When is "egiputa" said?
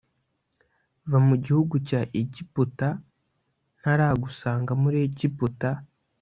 2.21-2.87, 5.07-5.69